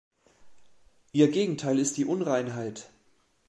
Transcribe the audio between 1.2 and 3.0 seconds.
Gegenteil ist die "Unreinheit".